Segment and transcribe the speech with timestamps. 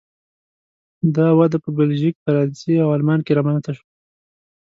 [1.15, 3.87] دا وده په بلژیک، فرانسې او آلمان کې رامنځته شوه.